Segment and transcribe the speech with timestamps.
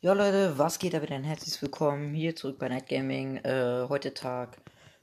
[0.00, 1.16] Ja Leute, was geht da wieder?
[1.18, 3.38] Herzlich willkommen hier zurück bei Night Gaming.
[3.38, 4.56] Äh, heute Tag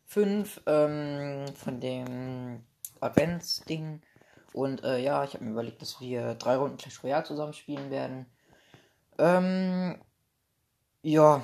[0.06, 2.64] 5 ähm, von dem
[3.02, 4.02] Advents-Ding.
[4.54, 7.92] Und äh, ja, ich habe mir überlegt, dass wir drei Runden Clash Royale zusammen spielen
[7.92, 8.26] werden.
[9.18, 10.02] Ähm,
[11.02, 11.42] ja.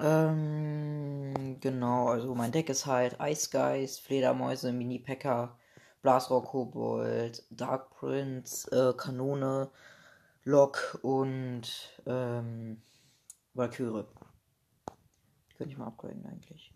[0.00, 5.56] Ähm, genau, also mein Deck ist halt Ice Guys, Fledermäuse, Mini-Packer,
[6.02, 9.70] Blasrock Kobold, Dark Prince, äh, Kanone.
[10.44, 11.62] Lok und
[12.06, 12.82] ähm,
[13.54, 14.04] Valkyrie.
[15.56, 16.72] Könnte ich mal upgraden eigentlich.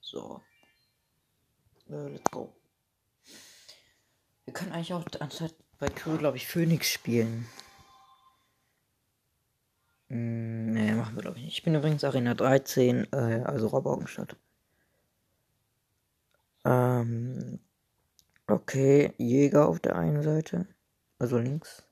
[0.00, 0.42] So.
[1.88, 2.54] Äh, let's go.
[4.44, 7.46] Wir können eigentlich auch anstatt Valkyrie, glaube ich, Phoenix spielen.
[10.08, 11.54] Hm, nee, machen wir glaube ich nicht.
[11.54, 14.36] Ich bin übrigens Arena 13, äh, also Raubaugenstadt.
[16.66, 17.58] Ähm,
[18.46, 20.66] Okay, Jäger auf der einen Seite.
[21.18, 21.84] Also links.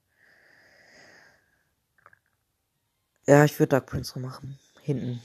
[3.26, 4.58] Ja, ich würde Dark Prince machen.
[4.82, 5.22] Hinten.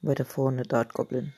[0.00, 1.32] Weiter vorne Dart Goblin.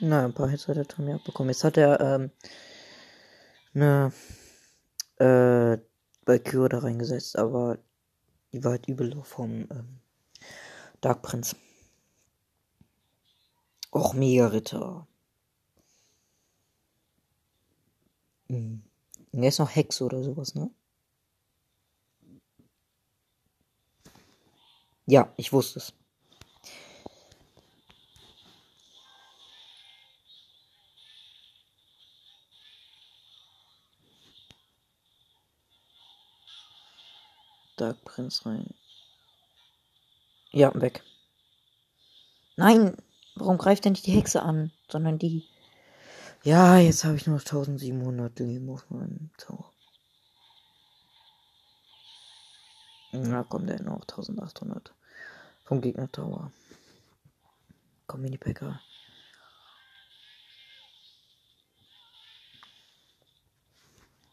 [0.00, 1.50] Na, ein paar Hits hat er von mir abbekommen.
[1.50, 2.30] Jetzt hat er ähm,
[3.74, 4.12] eine
[5.18, 5.78] äh,
[6.26, 7.78] Valkyrie da reingesetzt, aber
[8.52, 10.00] die war halt übel vom ähm,
[11.00, 11.56] Dark Prince.
[13.92, 15.06] Och, Mega Ritter.
[18.48, 18.82] Hm.
[19.32, 20.70] Er ist noch Hex oder sowas, ne?
[25.06, 25.92] Ja, ich wusste es.
[37.76, 38.74] Dark Prince rein.
[40.50, 41.02] Ja, weg.
[42.56, 42.96] Nein,
[43.34, 45.44] warum greift er nicht die Hexe an, sondern die?
[46.44, 49.72] Ja, jetzt habe ich nur 1700 Leben auf meinem Tower.
[53.12, 54.92] Na, kommt der noch 1800
[55.64, 56.52] vom Gegner Tower.
[58.06, 58.80] Komm, Mini-Packer.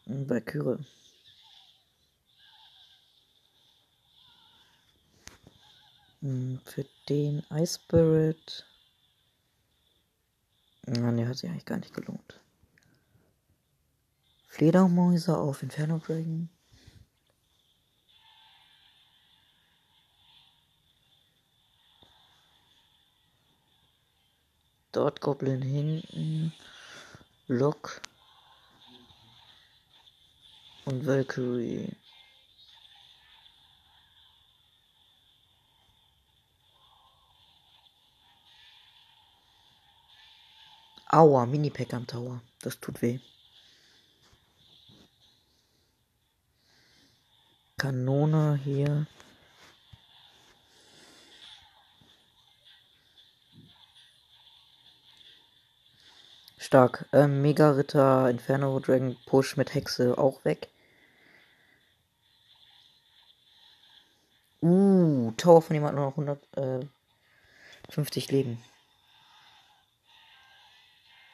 [0.06, 0.76] Valkyrie.
[0.76, 0.86] Hm,
[6.64, 8.66] für den Ice Spirit.
[10.86, 12.40] Na, ne, hat sich eigentlich gar nicht gelohnt.
[14.48, 16.48] Fledermäuse auf Inferno Dragon.
[24.92, 26.52] Dort Goblin hinten.
[27.46, 28.02] Lock.
[30.84, 31.96] Und Valkyrie.
[41.12, 42.40] Aua, Mini-Pack am Tower.
[42.62, 43.20] Das tut weh.
[47.76, 49.06] Kanone hier.
[56.56, 57.06] Stark.
[57.12, 60.68] Ähm, Mega Ritter, Inferno Dragon Push mit Hexe auch weg.
[64.62, 68.71] Uh, Tower von jemandem noch 150 äh, Leben.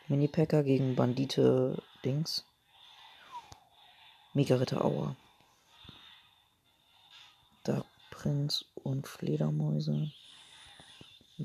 [0.08, 2.46] Mini-Packer gegen Bandite Dings.
[4.32, 5.16] Mega-Ritter Aua.
[7.64, 10.10] Dark Prinz und Fledermäuse.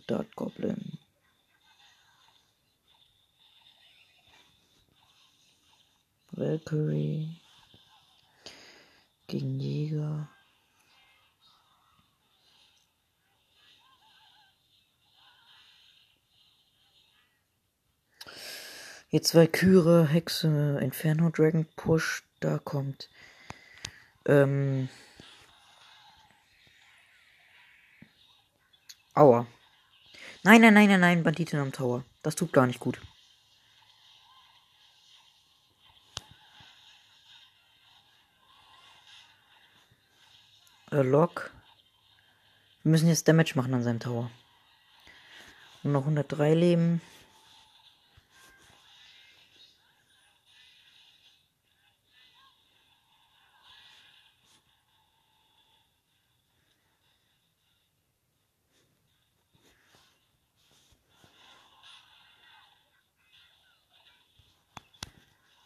[0.08, 0.98] Dart Goblin.
[6.32, 7.36] Valkyrie.
[9.28, 10.30] Gegen Jäger.
[19.14, 23.12] Jetzt Valkyrie, Hexe, Inferno Dragon Push, da kommt.
[24.26, 24.90] Ähm.
[29.14, 29.46] Aua.
[30.42, 32.04] Nein, nein, nein, nein, nein, Banditen am Tower.
[32.24, 33.00] Das tut gar nicht gut.
[40.92, 41.52] Äh, Lock.
[42.82, 44.32] Wir müssen jetzt Damage machen an seinem Tower.
[45.84, 47.02] Nur noch 103 Leben.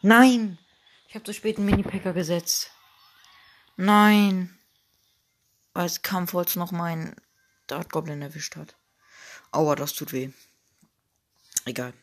[0.02, 0.58] Nein!
[1.08, 2.72] Ich habe zu spät einen Mini-Packer gesetzt.
[3.76, 4.58] Nein!
[5.74, 7.16] Als Kampfholz noch mein
[7.68, 8.76] Dart Goblin erwischt hat.
[9.52, 10.32] Aua, das tut weh.
[11.66, 11.94] Egal.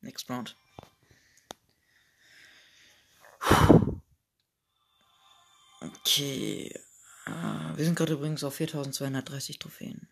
[0.00, 0.56] Next round.
[5.80, 6.72] Okay.
[7.26, 10.08] Uh, wir sind gerade übrigens auf 4230 Trophäen.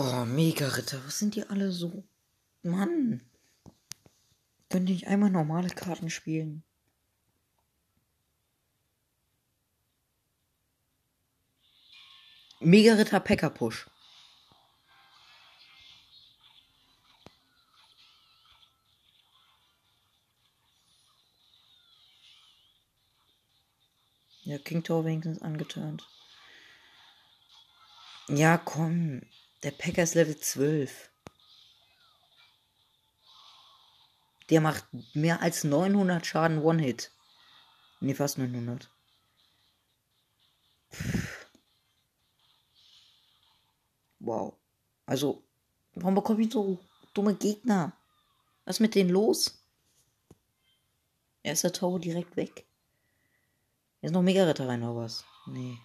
[0.00, 2.04] Oh, Mega-Ritter, was sind die alle so?
[2.62, 3.20] Mann.
[4.70, 6.62] Könnte ich einmal normale Karten spielen?
[12.60, 13.90] Mega-Ritter Pekka-Push.
[24.44, 26.08] Ja, King Tor wenigstens angeturnt.
[28.28, 29.22] Ja, komm.
[29.62, 31.10] Der Packer ist Level 12.
[34.50, 37.10] Der macht mehr als 900 Schaden One-Hit.
[38.00, 38.88] Ne, fast 900.
[44.20, 44.54] Wow.
[45.06, 45.42] Also,
[45.94, 46.78] warum bekomme ich so
[47.14, 47.92] dumme Gegner?
[48.64, 49.62] Was ist mit denen los?
[51.42, 52.66] Erster Tor direkt weg.
[54.00, 55.24] Jetzt noch Mega-Ritter rein oder was?
[55.46, 55.78] Nee.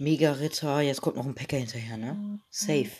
[0.00, 2.14] Mega Ritter, jetzt kommt noch ein Packer hinterher, ne?
[2.14, 2.40] Mhm.
[2.48, 2.90] Safe.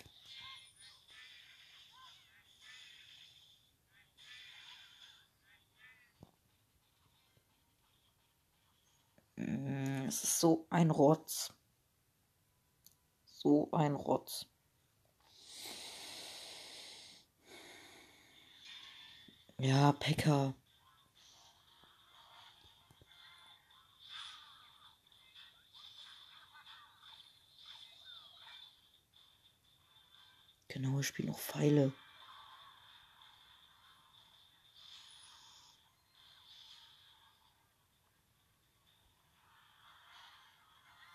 [9.36, 11.54] Mm, es ist so ein Rotz.
[13.24, 14.44] So ein Rotz.
[19.58, 20.54] Ja, Packer.
[30.72, 31.92] Genau, ich spiele noch Pfeile.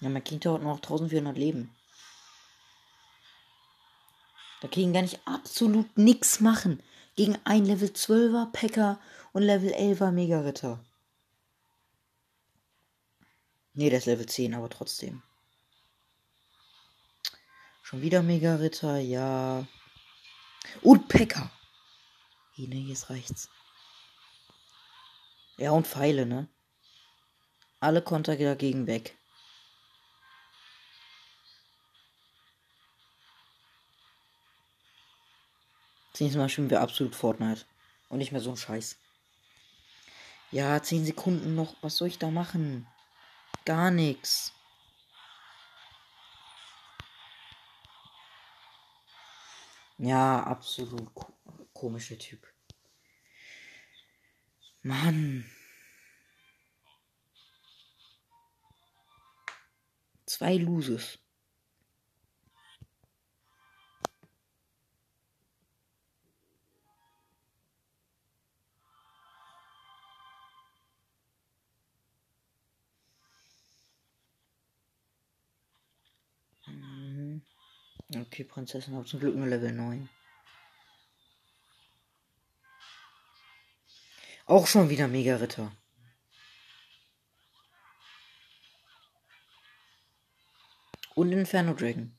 [0.01, 1.73] Ja, mein Kind hat noch 1400 Leben.
[4.61, 6.83] Da kann ich gar nicht absolut nichts machen.
[7.15, 8.99] Gegen ein Level 12er Packer
[9.31, 10.83] und Level 11er Mega-Ritter.
[13.73, 15.23] Nee, der ist Level 10, aber trotzdem.
[17.85, 19.63] Schon wieder Mega-Ritter, ja.
[20.81, 21.51] Und Pekka.
[22.53, 23.47] Hier, ne, jetzt reicht's.
[25.57, 26.47] Ja, und Pfeile, ne?
[27.79, 29.15] Alle Konter dagegen weg.
[36.11, 37.65] Das nächste Mal spielen wir absolut Fortnite.
[38.09, 38.97] Und nicht mehr so ein Scheiß.
[40.49, 41.75] Ja, 10 Sekunden noch.
[41.83, 42.87] Was soll ich da machen?
[43.63, 44.55] Gar nichts.
[49.97, 51.09] Ja, absolut
[51.73, 52.45] komischer Typ.
[54.81, 55.45] Mann.
[60.25, 61.19] Zwei Loses.
[78.15, 80.09] Okay, Prinzessin hat zum Glück nur Level 9.
[84.45, 85.75] Auch schon wieder Mega-Ritter.
[91.15, 92.17] Und Inferno Dragon.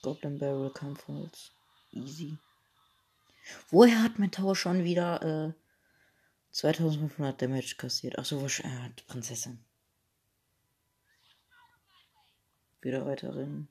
[0.00, 1.50] Goblin Barrel Kampfholz.
[1.90, 2.38] Easy.
[3.70, 5.63] Woher hat mein Tower schon wieder äh,
[6.54, 8.16] 2500 Damage kassiert.
[8.16, 9.58] Achso, wo äh, Prinzessin.
[12.80, 13.66] Wieder weiterhin.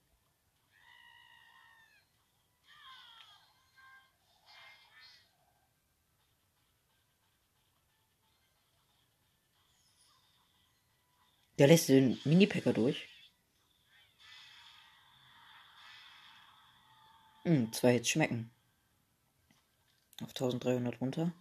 [11.58, 13.08] Der lässt den Mini-Packer durch.
[17.44, 18.52] Hm, zwei jetzt schmecken.
[20.22, 21.32] Auf 1300 runter.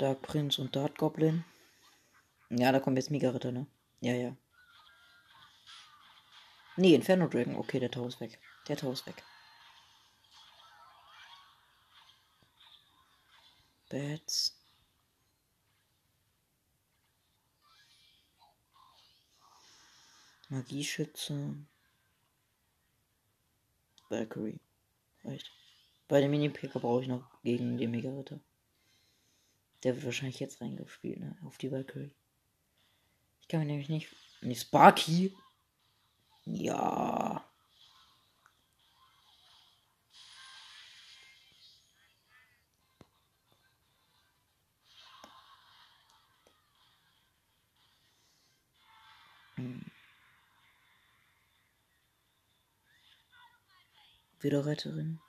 [0.00, 1.44] Dark Prince und Dart Goblin.
[2.48, 3.66] Ja, da kommt jetzt Mega Ritter, ne?
[4.00, 4.34] Ja, ja.
[6.76, 7.56] Nee, Inferno Dragon.
[7.56, 8.38] Okay, der Tau ist weg.
[8.66, 9.22] Der Tau ist weg.
[13.90, 14.56] Bats.
[20.48, 21.56] Magieschütze.
[24.08, 24.60] Valkyrie.
[25.24, 25.52] Reicht.
[26.08, 28.40] Bei dem Mini-Picker brauche ich noch gegen den Mega-Ritter.
[29.82, 31.36] Der wird wahrscheinlich jetzt reingespielt, ne?
[31.44, 32.14] Auf die Valkyrie.
[33.40, 34.14] Ich kann mir nämlich nicht.
[34.42, 35.34] Ne, Sparky.
[36.44, 37.44] Ja.
[49.56, 49.84] Hm.
[54.40, 55.20] Widerretterin.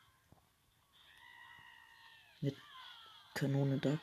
[2.42, 2.56] Mit
[3.34, 4.00] Kanone Dark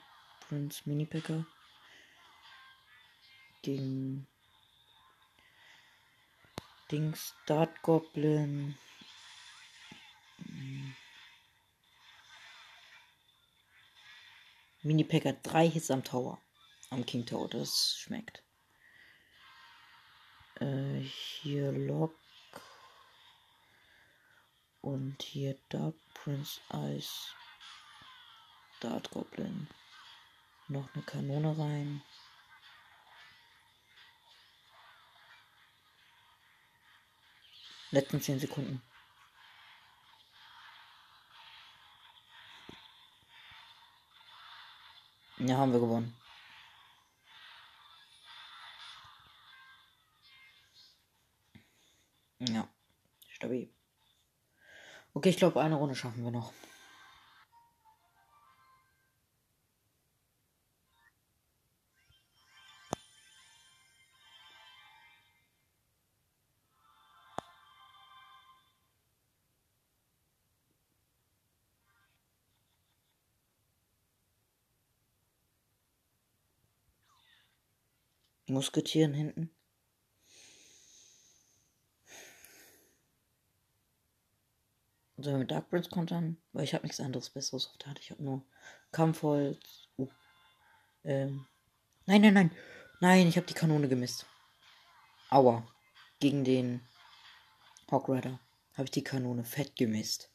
[0.48, 1.44] Prince Mini Packer.
[3.60, 4.26] Gegen
[6.90, 8.74] Dings Dart Goblin.
[14.82, 16.40] Mini Packer 3 Hits am Tower.
[16.88, 18.42] Am King Tower, das schmeckt.
[20.60, 22.14] Äh, hier Lock.
[24.80, 27.34] Und hier Dark Prince Ice.
[28.80, 29.68] Dart Goblin.
[30.70, 32.02] Noch eine Kanone rein.
[37.90, 38.82] Letzten 10 Sekunden.
[45.38, 46.14] Ja, haben wir gewonnen.
[52.40, 52.68] Ja,
[53.30, 53.72] stabil.
[55.14, 56.52] Okay, ich glaube, eine Runde schaffen wir noch.
[78.48, 79.50] Musketieren hinten.
[85.16, 86.36] Sollen wir mit Dark Prince kontern?
[86.52, 87.98] Weil ich habe nichts anderes Besseres auf der Hand.
[87.98, 88.44] Ich habe nur
[88.92, 89.88] Kampfholz.
[89.96, 90.08] Uh.
[91.04, 91.46] Ähm.
[92.06, 92.50] Nein, nein, nein.
[93.00, 94.26] Nein, ich habe die Kanone gemisst.
[95.30, 95.66] Aua.
[96.20, 96.80] Gegen den
[97.90, 98.38] Hawk Rider
[98.74, 100.30] habe ich die Kanone fett gemisst.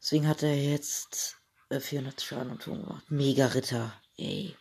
[0.00, 1.36] Deswegen hat er jetzt
[1.68, 3.04] äh, 400 Schaden und Ton gemacht.
[3.10, 4.00] Mega Ritter.
[4.16, 4.56] Ey.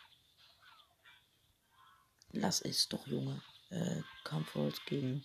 [2.33, 3.41] Lass es doch, Junge.
[3.69, 5.23] Äh, Kampfholz gegen.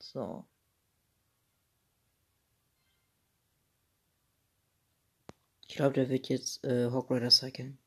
[0.00, 0.46] So.
[5.68, 7.78] Ich glaube, der wird jetzt äh, Hawk Rider cyclen.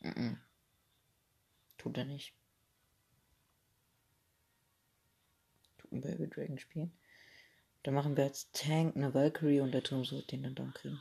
[0.00, 0.36] Mm -mm.
[1.78, 2.34] Tut er nicht.
[5.78, 6.92] Tut ein Baby Dragon spielen.
[7.82, 11.00] Dann machen wir als Tank eine Valkyrie und der Turm sollte den dann dann kriegen.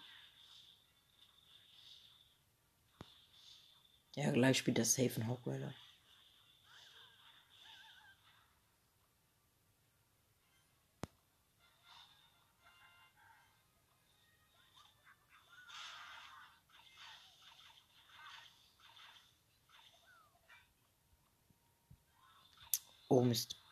[4.15, 5.73] Ja, gleich spielt der Safe in Hawk Rider.
[23.09, 23.64] Oh Mist.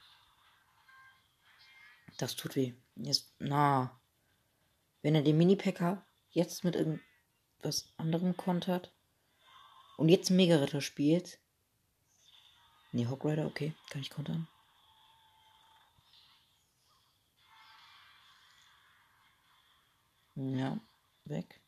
[2.17, 2.73] Das tut weh.
[2.95, 3.99] Jetzt, na.
[5.01, 8.93] Wenn er den Mini-Packer jetzt mit irgendwas anderem kontert
[9.97, 11.39] und jetzt Mega-Ritter spielt.
[12.91, 13.73] Nee, Hawk Rider, okay.
[13.89, 14.47] Kann ich kontern.
[20.35, 20.79] Ja,
[21.25, 21.62] weg.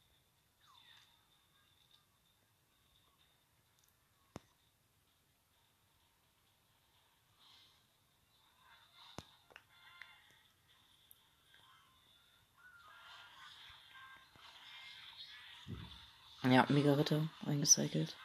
[16.51, 18.15] Ja, Mega Ritter eingecycelt.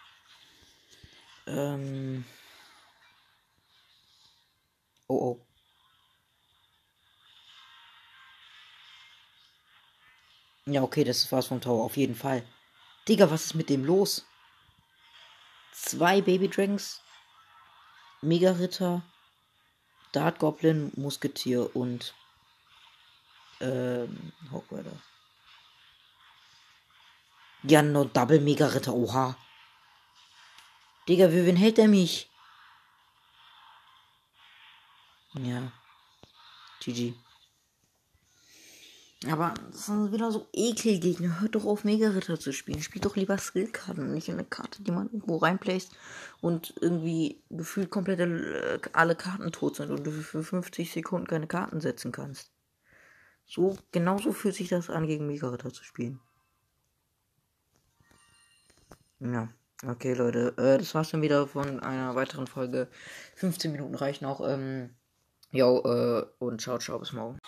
[1.47, 2.25] Ähm.
[5.09, 5.47] Oh oh.
[10.67, 12.47] Ja, okay, das war's vom Tower, auf jeden Fall.
[13.09, 14.27] Digga, was ist mit dem los?
[15.73, 17.00] Zwei Baby Dragons,
[18.21, 19.03] Mega Ritter,
[20.12, 22.15] Dart Goblin, Musketier und
[23.61, 24.93] ähm, Hawk Rider.
[27.62, 29.37] Ja, no Double Mega Ritter, oha.
[31.09, 32.31] Digga, für wen hält er mich?
[35.35, 35.71] Ja.
[36.81, 37.14] GG.
[39.29, 41.40] Aber das sind wieder so Ekelgegner.
[41.40, 42.83] Hört doch auf, Mega Ritter zu spielen.
[42.83, 45.93] Spielt doch lieber Skillkarten, nicht eine Karte, die man irgendwo reinplayst
[46.40, 48.21] und irgendwie gefühlt komplett
[48.95, 52.50] alle Karten tot sind und du für 50 Sekunden keine Karten setzen kannst.
[53.45, 56.21] So, genauso fühlt sich das an, gegen Mega-Ritter zu spielen.
[59.21, 59.49] Ja,
[59.87, 60.55] okay, Leute.
[60.57, 62.89] Äh, das war's dann wieder von einer weiteren Folge.
[63.37, 64.41] 15 Minuten reichen auch.
[64.47, 64.97] Ähm,
[65.53, 67.39] jo, äh, und ciao, ciao, bis morgen.